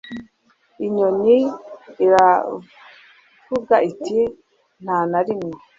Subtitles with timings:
[0.85, 1.37] inyoni
[2.05, 4.17] iravuga iti
[4.83, 5.53] nta na rimwe